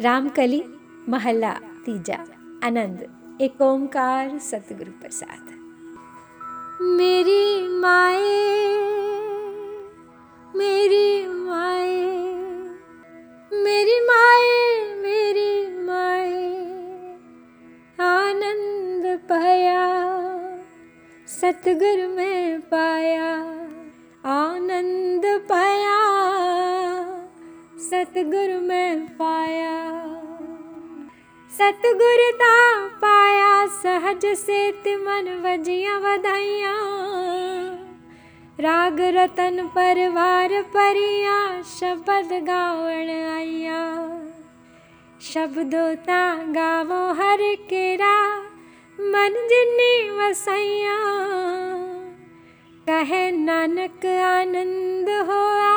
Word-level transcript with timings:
रामकली, 0.00 0.62
महला, 1.08 1.52
तीजा, 1.84 2.14
आनंद, 2.64 3.00
एक 3.40 3.60
ओंकार 3.60 4.38
सतगुरु 4.38 4.92
प्रसाद। 4.92 5.50
मेरी 6.82 7.68
माए 7.68 8.38
मेरी 10.56 11.26
माए 11.26 11.98
मेरी 13.52 14.00
माए 14.00 14.94
मेरी 14.94 15.84
माए, 15.84 16.48
आनंद 18.00 19.18
पाया, 19.28 19.86
सतगुरु 21.28 22.08
में 22.08 22.60
पाया, 22.60 23.32
आनंद 24.24 25.22
पाया 25.48 25.98
सतगुरु 27.80 28.60
में 28.60 29.06
पाया। 29.06 29.76
सतगुरु 31.50 32.32
ता 32.32 32.88
पाया, 32.88 33.66
सहज 33.66 34.26
से 34.26 34.70
मन 34.96 35.42
वजिया 35.44 35.98
वधाइया। 35.98 36.74
राग 38.60 39.00
रतन 39.00 39.70
परिवार 39.74 40.62
परिया 40.62 41.62
शब्द 41.62 42.32
गावण 42.32 43.10
आइया। 43.36 43.80
शब्दों 45.20 45.94
ता 45.94 46.36
गावो 46.36 47.12
हर 47.12 47.38
केरा, 47.40 48.36
मन 49.00 49.48
जिन्नी 49.50 50.10
वसैया 50.10 50.98
कहे 52.88 53.30
नानक 53.30 54.06
आनंद 54.06 55.08
होआ। 55.08 55.70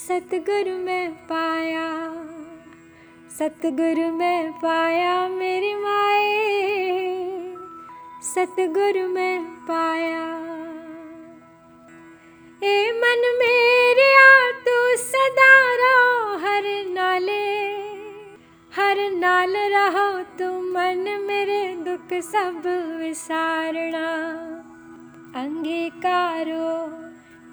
सतगुरु 0.00 0.76
में 0.76 1.12
पाया, 1.26 1.88
सतगुरु 3.30 4.06
में 4.10 4.52
पाया 4.52 5.28
मेरी 5.28 5.74
माए, 5.74 6.36
सतगुरु 8.24 9.06
में 9.08 9.44
पाया। 9.68 10.22
ए 12.62 12.74
मन 12.92 13.22
मेरे 13.38 14.08
आ 14.16 14.32
तू 14.66 14.76
सदा 14.96 15.52
रहो 15.82 16.36
हर 16.38 16.64
नाले, 16.88 17.44
हर 18.72 18.96
नाल 19.16 19.56
रहो 19.74 20.08
तू 20.38 20.48
मन 20.70 21.04
मेरे 21.28 21.62
दुख 21.84 22.20
सब 22.24 22.62
विसारना। 23.00 24.08
अंगीकारो 25.36 26.19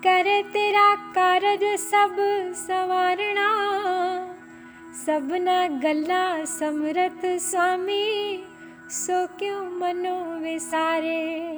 करे 0.03 0.43
तेरा 0.43 0.95
कारज 0.95 1.79
सब 1.79 2.15
सवारना 2.55 3.47
सबना 5.05 5.67
गल्ला 5.67 6.45
समरथ 6.45 7.39
स्वामी, 7.39 8.43
सो 8.89 9.27
क्यों 9.27 9.79
मनो 9.79 10.39
विसारे? 10.39 11.49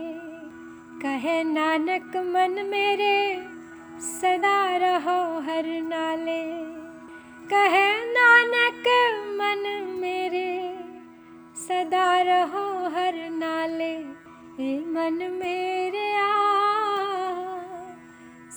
कहे 1.02 1.44
नानक 1.44 2.17
मन 2.17 2.66
मेरे, 2.66 3.48
सदा 4.02 4.78
रहो 4.78 5.40
हर 5.40 5.64
नाले। 5.66 6.44
कहे 7.54 7.94
नानक 8.06 8.88
मन 9.32 9.88
मेरे, 10.02 10.78
सदा 11.56 12.22
रहो 12.22 12.88
हर 12.90 13.30
नाले। 13.30 13.94
ए 14.66 14.84
मन 14.88 15.40
मेरे 15.44 16.16
आ 16.16 16.48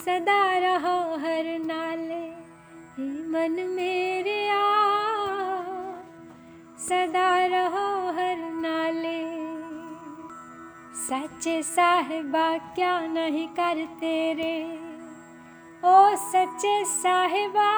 सदा 0.05 0.59
रहो 0.59 1.15
हर 1.15 1.45
नाले 1.65 2.25
ए 2.25 3.27
मन 3.29 3.57
मेरे 3.71 4.49
आ। 4.49 4.73
सदा 6.79 7.47
रहो 7.47 7.87
हर 8.11 8.37
नाले 8.39 9.21
सच्चे 11.03 11.63
साहिबा 11.63 12.59
क्या 12.59 13.01
नहीं 13.01 13.49
कर 13.49 13.85
तेरे? 14.01 14.79
ओ 15.85 16.17
सच्चे 16.17 16.85
साहिबा, 16.85 17.71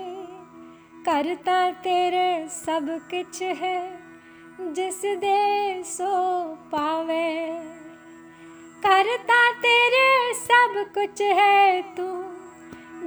करता 1.06 1.72
तेरे 1.72 2.48
सब 2.48 2.88
कुछ 3.14 3.42
है, 3.42 4.00
जिस 4.62 5.02
दे 5.06 5.84
सो 5.84 6.14
पावे। 6.72 7.85
करता 8.96 9.52
तेरे 9.52 10.34
सब 10.34 10.74
कुछ 10.94 11.22
है 11.22 11.82
तू, 11.82 12.06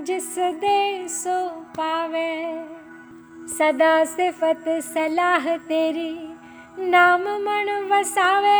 जिस 0.03 0.38
दे 0.38 1.09
सो 1.09 1.37
पावे। 1.76 2.32
सदा 3.49 4.04
सिफत 4.04 4.65
सलाह 4.69 5.56
तेरी 5.56 6.34
नाम 6.78 7.22
मन 7.22 7.88
वसावे। 7.93 8.59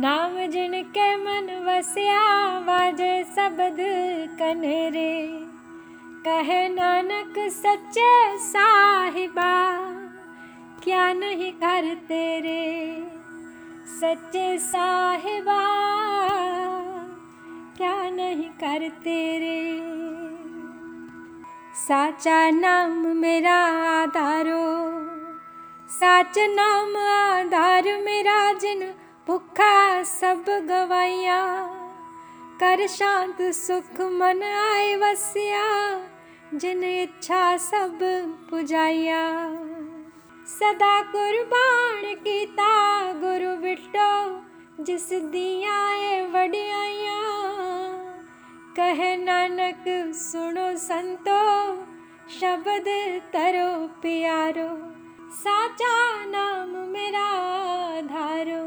नाम 0.00 0.38
जिनके 0.46 1.16
मन 1.16 1.48
वसिया, 1.68 2.20
वाजे 2.58 3.24
शब्द 3.24 3.80
कनेरे 4.38 5.28
कहे 6.26 6.68
नानक 6.68 7.38
सच्चे 7.52 8.38
साहिबा, 8.38 9.54
क्या 10.84 11.12
नहीं 11.12 11.52
कर 11.52 11.94
तेरे? 11.94 12.60
सच्चे 13.90 14.58
साहिबा, 14.58 15.60
क्या 17.76 18.10
नहीं 18.10 18.48
कर 18.50 18.88
तेरे? 18.88 19.60
साचा 21.76 22.50
नाम 22.50 23.06
मेरा 23.16 23.56
आधारो, 23.90 24.66
साच 25.90 26.38
नाम 26.38 26.96
आधार 26.96 27.84
मेरा 28.02 28.52
जिन 28.52 28.80
भुखा 29.26 30.02
सब 30.02 30.44
गवाइया। 30.68 31.40
कर 32.60 32.86
शांत 32.86 33.42
सुख 33.42 34.00
मन 34.00 34.42
आए 34.42 34.94
वसिया, 34.96 35.66
जिन 36.54 36.84
इच्छा 36.84 37.56
सब 37.56 37.98
पुजाइया 38.50 39.24
सदा 40.48 41.00
कुर्बान 41.02 42.02
बिटो 42.14 43.19
जिस 44.86 45.08
दिया 45.32 45.78
वडियाइया 46.32 47.18
कहे 48.76 49.16
नानक 49.16 49.84
सुनो 50.16 50.68
संतो 50.76 51.40
शब्द 52.40 52.86
तरो 53.32 53.70
प्यारो 54.02 54.68
नाम 56.30 56.70
मेरा 56.92 57.26
धारो 58.06 58.62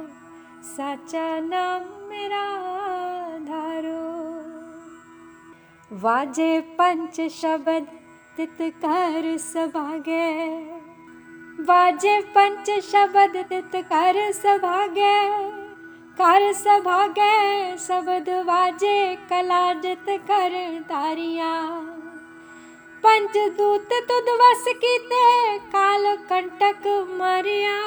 साचा 0.66 1.26
नाम 1.40 1.82
मेरा 2.10 2.46
धारो। 3.48 4.04
वाजे 6.04 6.60
पंच 6.78 7.22
शब्द 7.32 7.88
तित 8.38 8.58
कर 8.86 9.38
सभागे 9.40 10.30
वाजे 11.64 12.20
पंच 12.36 12.70
शब्द 12.92 13.44
तित 13.50 13.76
कर 13.92 14.32
सभागे 14.34 15.63
कर 16.18 16.52
सभागे 16.54 17.78
शब्द 17.78 18.30
वाजे 18.46 18.98
कला 19.30 19.62
जित 19.74 20.06
कर 20.28 20.54
तारिया 20.90 21.54
पंच 23.04 23.38
दूत 23.58 23.94
तुद 24.10 24.30
वस 24.42 24.64
कीते 24.84 25.58
काल 25.70 26.06
कंटक 26.30 26.88
मारिया 27.20 27.80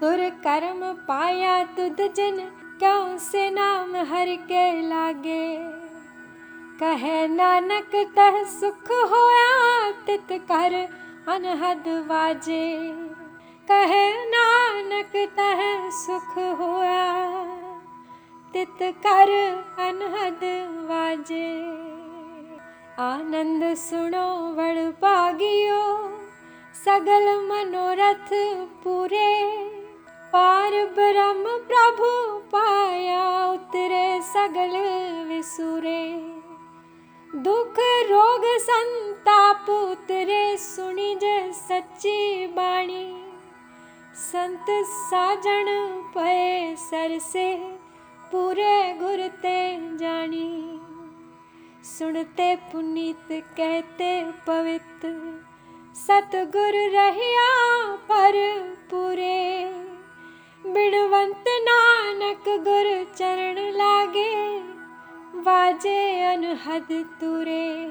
तुर 0.00 0.28
कर्म 0.44 0.80
पाया 1.08 1.62
तुद 1.76 2.00
जिन 2.16 2.40
क्यों 2.78 3.18
से 3.20 3.48
नाम 3.50 3.96
हर 4.12 4.34
के 4.48 4.64
लागे 4.88 5.46
कहे 6.80 7.26
नानक 7.28 7.94
तह 8.16 8.42
सुख 8.50 8.90
होया 9.12 9.90
तित 10.06 10.32
कर 10.48 10.74
अनहद 11.28 11.88
वाजे 12.08 12.66
कहे 13.70 14.24
नानक 14.26 15.12
तह 15.36 15.60
सुख 15.90 16.30
होया 16.60 17.10
तित 18.52 18.78
कर 18.80 19.30
अनहद 19.78 20.40
वाजे। 20.90 21.50
आनंद 22.98 23.74
सुनो 23.74 24.26
वड़ 24.54 24.90
पागियो। 24.90 25.82
सगल 26.74 27.28
मनोरथ 27.40 28.28
पूरे। 28.84 29.30
पार 30.32 30.72
ब्रह्म 30.72 31.44
प्रभु 31.44 32.10
पाया 32.48 33.46
उतरे 33.52 34.20
सगल 34.22 34.76
विसुरे। 35.28 36.04
दुख 37.36 37.74
रोग 38.10 38.44
संताप 38.44 39.70
उतरे 39.70 40.56
सुनी 40.56 41.14
जे 41.14 41.52
सच्ची 41.52 42.46
बाणी 42.46 43.19
संत 44.32 44.66
साजन 44.86 45.64
पे 46.14 46.76
सर 46.76 47.18
से 47.18 47.56
पूरे 48.32 48.94
गुर 48.94 49.18
जानी। 49.96 50.80
सुनते 51.84 52.56
पुनीत 52.56 53.26
कहते 53.30 54.24
पवित्र 54.46 55.10
सतगुर 55.96 56.72
रहिया 56.90 57.48
पर 57.86 58.32
पूरे। 58.90 59.64
बिणवंत 60.66 61.44
नानक 61.48 62.44
गुर 62.48 63.14
चरण 63.16 63.58
लागे 63.58 64.58
वाजे 65.40 66.24
अनहद 66.24 66.88
तुरे। 66.92 67.86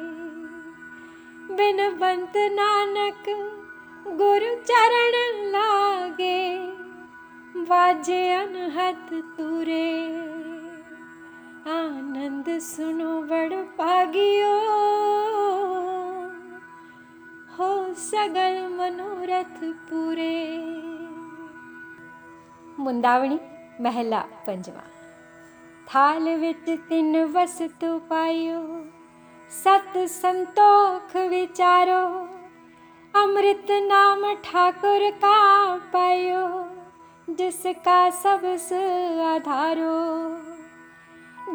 बिनवंत 1.56 2.33
नानक 2.36 3.56
गुरु 4.17 4.53
चरण 4.67 5.15
लागे 5.51 6.38
वाजे 7.69 8.21
अनहद 8.33 9.09
तुरे 9.38 9.89
आनंद 11.73 12.47
सुनो 12.67 13.11
बड़ 13.29 13.53
पागियो 13.77 14.56
हो 17.57 17.69
सगल 18.03 18.57
मनोरथ 18.77 19.61
पूरे 19.89 20.33
मुंदावणी 22.79 23.38
महला 23.83 24.21
पंजवा 24.47 24.88
थाल 25.88 26.27
विच 26.41 26.69
तिन 26.89 27.15
वस्तु 27.35 27.97
पायो 28.09 28.59
सत 29.51 29.97
संतोख 30.09 31.15
विचारो 31.29 32.03
अमृत 33.15 33.67
नाम 33.69 34.33
ठाकुर 34.33 35.09
का 35.11 35.38
पायो, 35.94 36.44
जिसका 37.33 38.09
सबस 38.09 38.69
आधारो। 39.25 39.95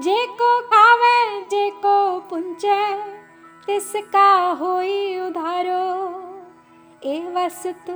जे 0.00 0.26
को 0.26 0.60
खावे, 0.60 1.40
जे 1.40 1.70
को 1.70 2.18
पुंचे 2.20 2.80
तिसका 3.66 4.50
होई 4.52 5.20
उधारो। 5.20 5.84
ए 7.04 7.20
वस्तु 7.36 7.94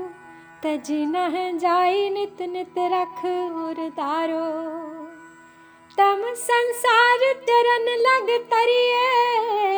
तज 0.62 0.88
न 0.90 1.58
जाई, 1.58 2.10
नित 2.10 2.42
नित 2.42 2.74
रख 2.78 3.24
और 3.54 3.88
दारो। 3.88 4.46
तम 5.98 6.22
संसार 6.34 7.18
चरण 7.42 7.90
लग 7.98 8.38
तरिए 8.50 9.77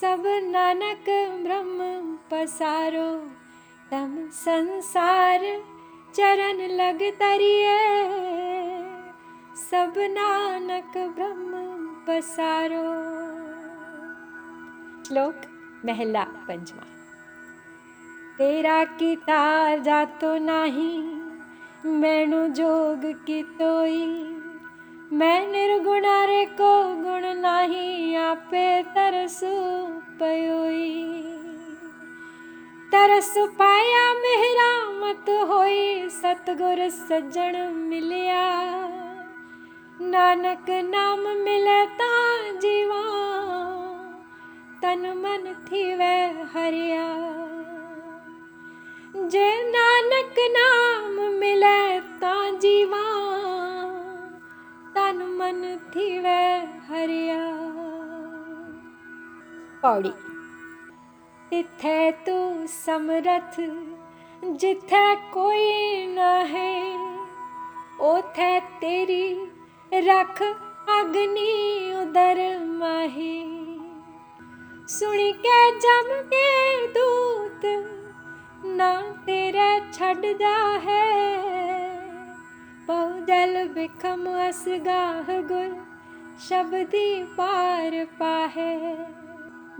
सब 0.00 0.22
नानक 0.26 1.04
ब्रह्म 1.42 1.78
पसारो। 2.30 3.16
तम 3.90 4.28
संसार 4.32 5.40
चरण 6.14 6.56
लग 6.56 6.98
तरिए 7.02 7.78
सब 9.56 9.94
नानक 9.98 10.98
ब्रह्म 11.16 11.52
पसारो। 12.06 12.82
श्लोक 15.04 15.34
महला 15.84 16.24
पंचमा। 16.24 16.82
तेरा 18.38 18.84
की 18.84 19.16
तार 19.16 19.78
जातो 19.78 20.38
नाही 20.38 20.98
मैनु 21.90 22.48
जोग 22.48 23.24
की 23.26 23.42
तोई। 23.42 24.29
मैं 25.10 25.46
निर्गुणा 25.46 26.24
रे 26.24 26.44
को 26.58 26.72
गुण 27.02 27.24
नाही 27.36 28.14
आपे 28.16 28.66
तरसु 28.96 29.54
पयोई 30.20 30.92
तरस 32.92 33.32
पाया 33.58 34.04
मेहरा 34.14 34.68
मत 35.00 35.30
होई 35.50 36.08
सतगुर 36.12 36.88
सज्जन 36.90 37.56
मिलिया 37.88 38.44
नानक 40.12 40.70
नाम 40.84 41.26
मिले 41.44 41.84
ता 41.98 42.12
जीवा 42.62 43.02
तन 44.82 45.06
मन 45.16 45.52
थी 45.66 45.84
वह 45.94 46.44
हरिया 46.54 47.08
जे 49.26 49.48
पौड़ी 59.82 60.10
तिथे 61.50 62.10
तू 62.12 62.66
समरथ, 62.66 63.54
जिथे 64.44 65.14
कोई 65.16 66.06
न 66.06 66.18
है, 66.48 66.74
ओथे 68.00 68.60
तेरी 68.60 69.24
रख 69.92 70.42
अग्नि 70.90 71.54
उदर 72.02 72.38
माही। 72.64 73.40
सुनी 74.88 75.32
के 75.32 75.58
जम 75.78 76.12
के 76.24 76.48
दूत, 76.86 77.60
ना 78.66 78.90
तेरे 79.26 79.80
छड़ 79.92 80.32
जा 80.36 80.56
है। 80.78 81.08
बहुजल 82.88 83.68
बिखम 83.68 84.26
असगाह 84.48 85.40
गुर 85.40 85.70
शब्दी 86.48 87.24
पार 87.24 88.04
पाहे। 88.20 88.76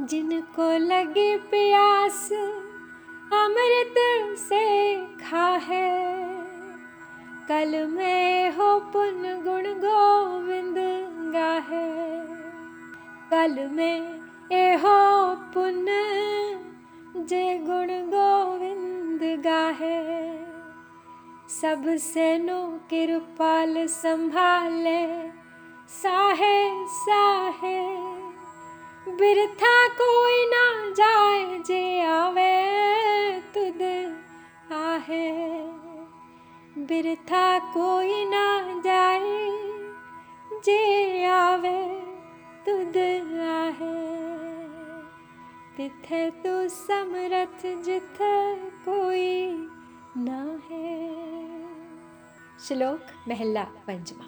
जिनको 0.01 0.79
लगी 0.79 1.37
प्यास, 1.37 2.33
अमृत 3.33 3.95
से 4.39 4.97
खा 4.97 5.47
है। 5.47 6.17
कल 7.49 7.87
में 7.87 8.51
हो 8.51 8.81
पुन 8.81 9.23
गुण 9.23 9.63
गोविंद 9.63 10.77
गाहे। 11.35 12.11
कल 13.31 13.69
में 13.69 14.21
ए 14.53 14.75
हो 14.75 15.35
पुन 15.35 15.87
जे 17.17 17.59
गुण 17.59 17.87
गोविंद 17.87 19.43
गाहे। 19.43 20.31
सबसे 21.49 22.39
नो 22.39 22.81
कृपाल 22.91 23.87
संभाले, 23.87 25.29
साहे 25.89 26.87
साहे। 26.87 28.20
बिरथा 29.17 29.89
कोई 29.89 30.47
ना 30.47 30.91
जाए, 30.91 31.59
जे 31.59 32.01
आवे 32.01 32.71
तुद 33.41 33.83
आहे। 34.73 35.61
बिरथा 36.79 37.59
कोई 37.59 38.25
ना 38.25 38.81
जाए, 38.85 39.51
जे 40.65 41.25
आवे 41.25 42.01
तुद 42.67 42.97
आहे। 43.41 44.11
तिथे 45.77 46.31
तू 46.31 46.69
समरथ 46.69 47.83
जिथे 47.83 48.55
कोई 48.57 49.53
ना 50.17 50.61
है। 50.71 51.11
श्लोक 52.61 53.01
महला 53.29 53.63
पंचमा। 53.63 54.25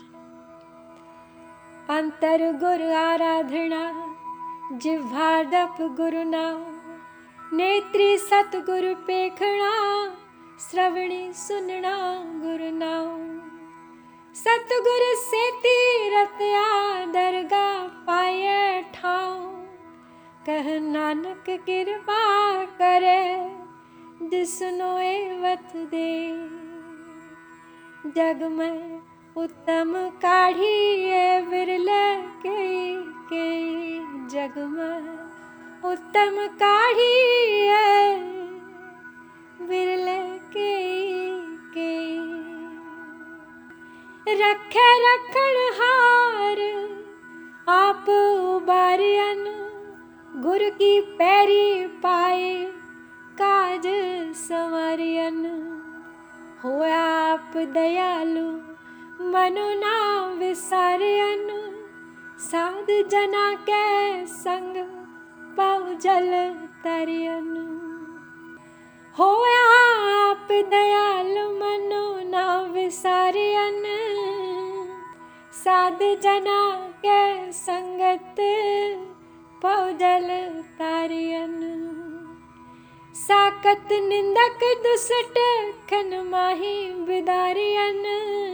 अंतर 1.97 2.53
गुर 2.53 2.93
आराधना 2.93 4.12
नाम 6.25 6.61
नेत्री 7.57 8.19
सतगुरु 8.19 8.95
पेखणा 8.95 9.73
श्रवणी 10.61 11.33
सुनना 11.33 11.97
गुरु 12.43 12.71
नाम 12.77 13.19
सतगुर 14.35 15.03
से 15.17 15.51
तीरतया 15.51 16.65
दरगा 17.05 17.87
पाए 18.07 18.83
ठाओ 18.95 19.51
कह 20.47 20.81
नानक 20.81 21.51
कृपा 21.51 22.23
करे 22.65 23.51
जिसनो 24.31 24.99
एवत 24.99 25.77
दे। 25.77 26.33
जग 28.17 28.43
में 28.43 29.02
उत्तम 29.37 29.93
काढ़ी 30.23 31.11
बिरल 31.51 31.87
के 32.47 32.97
के 33.29 33.47
जग 34.29 34.59
उत्तम 35.85 36.37
काढ़ी 36.47 37.15
बिरले 39.67 40.19
के 40.39 40.75
के। 41.77 41.93
रखे 44.35 44.89
रखण 45.05 45.57
हार, 45.79 46.61
आप 47.69 48.09
उबारियन 48.09 49.45
गुर 50.43 50.69
की 50.71 51.01
पैरी 51.01 51.87
पाए, 51.87 52.65
काज 53.33 53.83
संवरियन 54.37 55.47
हो 56.65 56.83
आप 56.93 57.57
दयालु 57.57 58.62
मनुना 59.33 60.21
विसरन 60.39 61.47
साध 62.39 62.87
जना 63.11 63.55
के 63.69 64.27
संग 64.27 64.75
पव 65.57 65.99
जल 66.03 66.31
तरियन। 66.85 67.49
हो 69.19 69.29
आप 69.53 70.49
दयालु 70.53 71.47
मनो 71.59 72.31
ना 72.31 72.45
विसारियन 72.61 73.83
साध 75.55 75.99
जना 76.23 76.61
के 77.07 77.53
संगत 77.53 78.37
पव 79.63 79.91
जल 80.01 80.29
तारियन। 80.79 81.59
साकत 83.15 83.89
निंदक 83.93 84.61
दुष्ट 84.85 85.39
खन 85.91 86.29
माही 86.31 86.91
बिदारियन। 87.05 88.52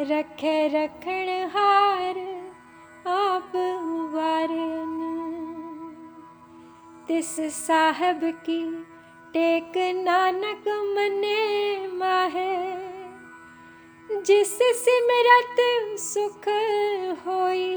रख 0.00 0.40
रखण 0.74 1.28
हार 1.48 2.18
आप 3.06 3.56
उबारन 3.56 4.94
तिस 7.08 7.36
साहब 7.66 8.20
की 8.46 8.86
टेक 9.32 9.72
नानक 9.96 10.68
मने 10.68 11.88
माहे, 11.88 12.56
जिस 14.22 14.56
सिमरत 14.80 15.60
सुख 16.00 16.48
होई, 17.26 17.76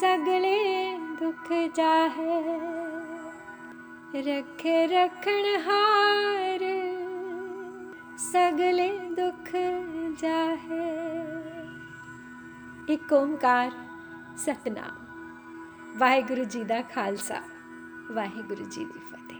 सगले 0.00 0.58
दुख 0.94 1.52
जाहे। 1.76 2.40
रख 4.22 4.66
रखण 4.92 5.54
हार, 5.60 6.66
सगले 8.18 8.88
दुख 8.88 9.54
ਜਾਹੇ 10.20 10.84
ਇੱਕ 12.88 13.12
ਓੰਕਾਰ 13.12 13.72
ਸਤਨਾਮ। 14.36 15.04
ਵਾਹਿਗੁਰੂ 15.98 16.44
ਜੀ 16.44 16.64
ਦਾ 16.64 16.82
ਖਾਲਸਾ 16.82 17.42
ਵਾਹਿਗੁਰੂ 18.12 18.64
ਜੀ 18.64 18.84
ਦੀ 18.84 18.98
ਫਤਿਹ। 18.98 19.35